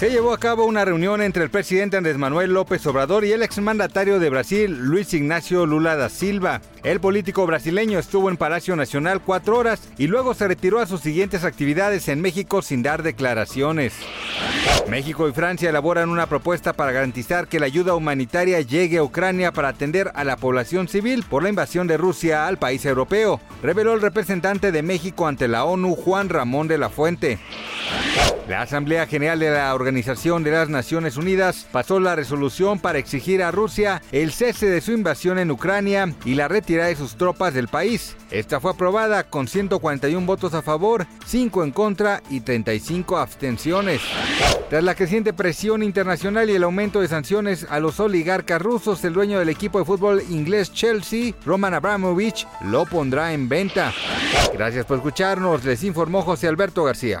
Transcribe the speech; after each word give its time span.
Se 0.00 0.08
llevó 0.08 0.32
a 0.32 0.38
cabo 0.38 0.64
una 0.64 0.86
reunión 0.86 1.20
entre 1.20 1.44
el 1.44 1.50
presidente 1.50 1.98
Andrés 1.98 2.16
Manuel 2.16 2.54
López 2.54 2.86
Obrador 2.86 3.26
y 3.26 3.32
el 3.32 3.42
exmandatario 3.42 4.18
de 4.18 4.30
Brasil, 4.30 4.78
Luis 4.78 5.12
Ignacio 5.12 5.66
Lula 5.66 5.94
da 5.94 6.08
Silva. 6.08 6.62
El 6.82 7.00
político 7.00 7.46
brasileño 7.46 7.98
estuvo 7.98 8.30
en 8.30 8.38
Palacio 8.38 8.74
Nacional 8.76 9.20
cuatro 9.20 9.58
horas 9.58 9.90
y 9.98 10.06
luego 10.06 10.32
se 10.32 10.48
retiró 10.48 10.80
a 10.80 10.86
sus 10.86 11.02
siguientes 11.02 11.44
actividades 11.44 12.08
en 12.08 12.22
México 12.22 12.62
sin 12.62 12.82
dar 12.82 13.02
declaraciones. 13.02 13.92
México 14.88 15.28
y 15.28 15.32
Francia 15.32 15.68
elaboran 15.68 16.08
una 16.08 16.26
propuesta 16.26 16.72
para 16.72 16.92
garantizar 16.92 17.46
que 17.46 17.60
la 17.60 17.66
ayuda 17.66 17.94
humanitaria 17.94 18.62
llegue 18.62 18.96
a 18.96 19.02
Ucrania 19.02 19.52
para 19.52 19.68
atender 19.68 20.12
a 20.14 20.24
la 20.24 20.38
población 20.38 20.88
civil 20.88 21.24
por 21.28 21.42
la 21.42 21.50
invasión 21.50 21.86
de 21.86 21.98
Rusia 21.98 22.46
al 22.46 22.56
país 22.56 22.86
europeo, 22.86 23.38
reveló 23.62 23.92
el 23.92 24.00
representante 24.00 24.72
de 24.72 24.82
México 24.82 25.26
ante 25.26 25.46
la 25.46 25.64
ONU, 25.64 25.94
Juan 25.94 26.30
Ramón 26.30 26.68
de 26.68 26.78
la 26.78 26.88
Fuente. 26.88 27.38
La 28.50 28.62
Asamblea 28.62 29.06
General 29.06 29.38
de 29.38 29.48
la 29.48 29.72
Organización 29.72 30.42
de 30.42 30.50
las 30.50 30.68
Naciones 30.68 31.16
Unidas 31.16 31.68
pasó 31.70 32.00
la 32.00 32.16
resolución 32.16 32.80
para 32.80 32.98
exigir 32.98 33.44
a 33.44 33.52
Rusia 33.52 34.02
el 34.10 34.32
cese 34.32 34.66
de 34.66 34.80
su 34.80 34.90
invasión 34.90 35.38
en 35.38 35.52
Ucrania 35.52 36.12
y 36.24 36.34
la 36.34 36.48
retirada 36.48 36.88
de 36.88 36.96
sus 36.96 37.14
tropas 37.14 37.54
del 37.54 37.68
país. 37.68 38.16
Esta 38.32 38.58
fue 38.58 38.72
aprobada 38.72 39.22
con 39.22 39.46
141 39.46 40.26
votos 40.26 40.54
a 40.54 40.62
favor, 40.62 41.06
5 41.26 41.62
en 41.62 41.70
contra 41.70 42.24
y 42.28 42.40
35 42.40 43.18
abstenciones. 43.18 44.00
Tras 44.68 44.82
la 44.82 44.96
creciente 44.96 45.32
presión 45.32 45.84
internacional 45.84 46.50
y 46.50 46.54
el 46.54 46.64
aumento 46.64 47.00
de 47.00 47.06
sanciones 47.06 47.68
a 47.70 47.78
los 47.78 48.00
oligarcas 48.00 48.60
rusos, 48.60 49.04
el 49.04 49.12
dueño 49.12 49.38
del 49.38 49.48
equipo 49.48 49.78
de 49.78 49.84
fútbol 49.84 50.24
inglés 50.28 50.72
Chelsea, 50.72 51.34
Roman 51.46 51.74
Abramovich, 51.74 52.48
lo 52.64 52.84
pondrá 52.84 53.32
en 53.32 53.48
venta. 53.48 53.92
Gracias 54.52 54.86
por 54.86 54.96
escucharnos, 54.96 55.64
les 55.64 55.84
informó 55.84 56.22
José 56.22 56.48
Alberto 56.48 56.82
García. 56.82 57.20